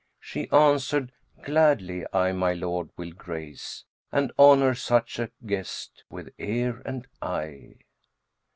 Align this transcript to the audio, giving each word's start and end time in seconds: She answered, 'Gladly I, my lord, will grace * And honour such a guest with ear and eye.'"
She 0.19 0.49
answered, 0.49 1.11
'Gladly 1.43 2.07
I, 2.11 2.31
my 2.31 2.53
lord, 2.53 2.89
will 2.97 3.11
grace 3.11 3.83
* 3.97 4.11
And 4.11 4.31
honour 4.39 4.73
such 4.73 5.19
a 5.19 5.29
guest 5.45 6.05
with 6.09 6.33
ear 6.39 6.81
and 6.87 7.05
eye.'" 7.21 7.75